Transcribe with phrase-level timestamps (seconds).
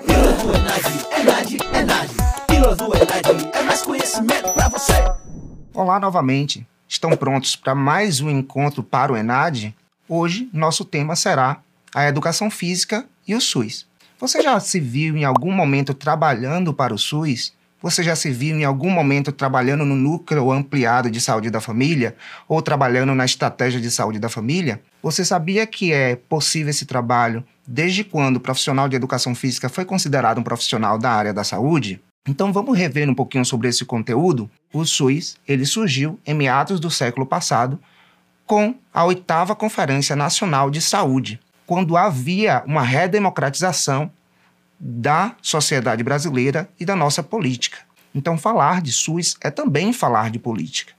[0.00, 0.84] Pílula do Enad,
[1.20, 2.10] Enad, Enad.
[2.46, 4.94] Pílula do Enad é mais conhecimento pra você.
[5.74, 6.66] Olá novamente.
[6.88, 9.74] Estão prontos para mais um encontro para o Enad?
[10.08, 11.58] Hoje, nosso tema será
[11.94, 13.86] a educação física e o SUS.
[14.18, 17.52] Você já se viu em algum momento trabalhando para o SUS?
[17.82, 22.16] Você já se viu em algum momento trabalhando no núcleo ampliado de saúde da família
[22.48, 24.80] ou trabalhando na estratégia de saúde da família?
[25.02, 29.84] Você sabia que é possível esse trabalho desde quando o profissional de educação física foi
[29.84, 32.00] considerado um profissional da área da saúde?
[32.26, 34.50] Então vamos rever um pouquinho sobre esse conteúdo.
[34.72, 37.80] O SUS, ele surgiu em meados do século passado
[38.46, 44.10] com a oitava Conferência Nacional de Saúde, quando havia uma redemocratização
[44.78, 47.78] da sociedade brasileira e da nossa política.
[48.14, 50.92] Então, falar de SUS é também falar de política.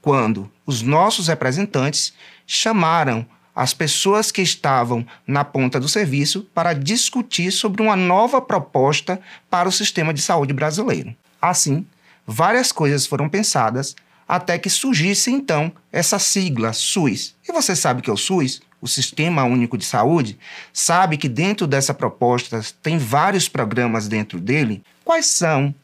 [0.00, 2.12] Quando os nossos representantes
[2.46, 9.20] chamaram as pessoas que estavam na ponta do serviço para discutir sobre uma nova proposta
[9.48, 11.14] para o sistema de saúde brasileiro.
[11.40, 11.86] Assim,
[12.26, 13.94] várias coisas foram pensadas
[14.26, 17.34] até que surgisse então essa sigla SUS.
[17.48, 18.62] E você sabe que é o SUS?
[18.84, 20.38] o Sistema Único de Saúde,
[20.70, 24.82] sabe que dentro dessa proposta tem vários programas dentro dele.
[25.02, 25.74] Quais são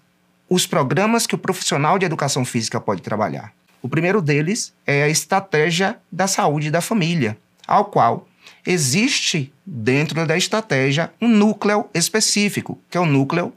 [0.51, 3.55] os programas que o profissional de educação física pode trabalhar?
[3.81, 7.39] O primeiro deles é a estratégia da saúde da família,
[7.71, 8.27] ao qual
[8.67, 13.53] existe dentro da estratégia um núcleo específico, que é o núcleo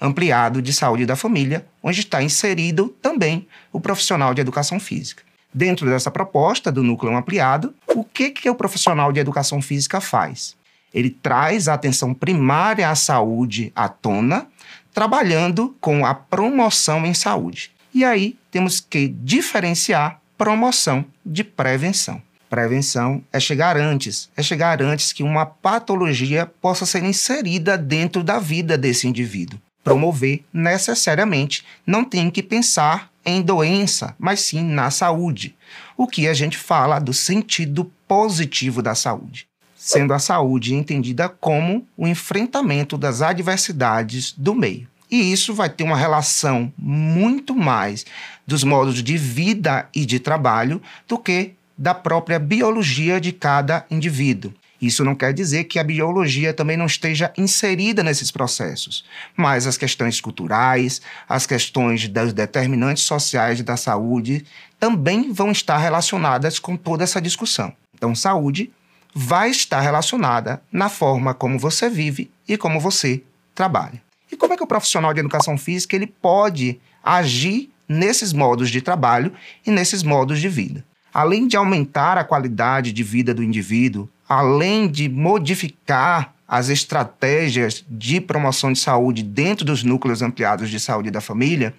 [0.00, 5.22] ampliado de saúde da família, onde está inserido também o profissional de educação física.
[5.52, 10.56] Dentro dessa proposta do núcleo ampliado, o que, que o profissional de educação física faz?
[10.94, 14.46] Ele traz a atenção primária à saúde à tona,
[14.94, 17.70] trabalhando com a promoção em saúde.
[17.92, 22.22] E aí temos que diferenciar promoção de prevenção.
[22.48, 28.38] Prevenção é chegar antes, é chegar antes que uma patologia possa ser inserida dentro da
[28.38, 29.60] vida desse indivíduo.
[29.84, 35.54] Promover necessariamente não tem que pensar em doença, mas sim na saúde.
[35.96, 41.86] O que a gente fala do sentido positivo da saúde, sendo a saúde entendida como
[41.96, 44.88] o enfrentamento das adversidades do meio.
[45.10, 48.04] E isso vai ter uma relação muito mais
[48.46, 54.52] dos modos de vida e de trabalho do que da própria biologia de cada indivíduo.
[54.80, 59.04] Isso não quer dizer que a biologia também não esteja inserida nesses processos,
[59.36, 64.44] mas as questões culturais, as questões dos determinantes sociais da saúde
[64.78, 67.72] também vão estar relacionadas com toda essa discussão.
[67.94, 68.70] Então, saúde
[69.12, 73.22] vai estar relacionada na forma como você vive e como você
[73.54, 74.00] trabalha.
[74.30, 78.80] E como é que o profissional de educação física ele pode agir nesses modos de
[78.80, 79.32] trabalho
[79.66, 80.84] e nesses modos de vida?
[81.12, 88.20] Além de aumentar a qualidade de vida do indivíduo, além de modificar as estratégias de
[88.20, 91.74] promoção de saúde dentro dos núcleos ampliados de saúde da família,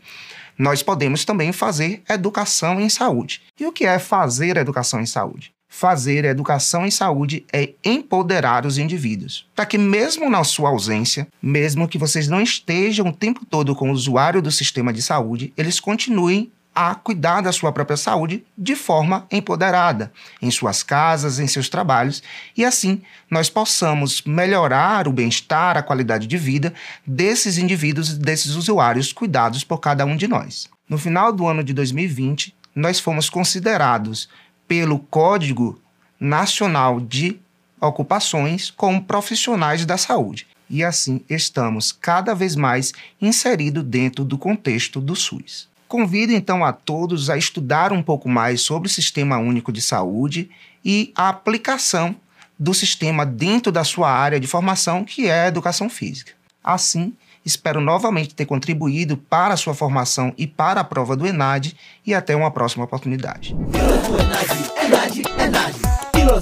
[0.57, 3.41] nós podemos também fazer educação em saúde.
[3.59, 5.51] E o que é fazer educação em saúde?
[5.71, 11.87] Fazer educação em saúde é empoderar os indivíduos, para que, mesmo na sua ausência, mesmo
[11.87, 15.79] que vocês não estejam o tempo todo com o usuário do sistema de saúde, eles
[15.79, 16.51] continuem
[16.81, 22.23] a cuidar da sua própria saúde de forma empoderada, em suas casas, em seus trabalhos,
[22.55, 26.73] e assim nós possamos melhorar o bem-estar, a qualidade de vida
[27.05, 30.69] desses indivíduos, desses usuários cuidados por cada um de nós.
[30.87, 34.29] No final do ano de 2020, nós fomos considerados
[34.65, 35.81] pelo Código
[36.17, 37.41] Nacional de
[37.81, 40.47] Ocupações como profissionais da saúde.
[40.69, 45.67] E assim estamos cada vez mais inseridos dentro do contexto do SUS.
[45.89, 50.51] Convido então a todos a estudar um pouco mais sobre o Sistema Único de Saúde
[50.85, 52.15] e a aplicação
[52.59, 56.33] do sistema dentro da sua área de formação, que é a educação física.
[56.63, 57.11] Assim,
[57.43, 61.75] espero novamente ter contribuído para a sua formação e para a prova do ENAD
[62.05, 63.55] e até uma próxima oportunidade.
[63.71, 64.45] Pílula do Enad,
[64.85, 65.75] Enad, Enad.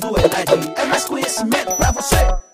[0.02, 2.47] Do Enad é mais conhecimento pra você.